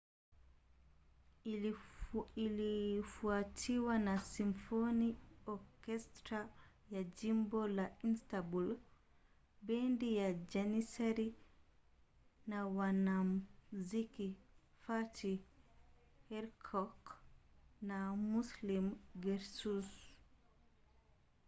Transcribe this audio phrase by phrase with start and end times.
[2.39, 6.49] ilifuatiwa na simfoni okestra
[6.91, 8.67] ya jimbo la istanbul
[9.67, 11.29] bendi ya janissary
[12.47, 14.27] na wanamuziki
[14.85, 15.39] fatih
[16.37, 16.99] erkoç
[17.99, 18.87] and müslüm
[19.23, 19.91] gürses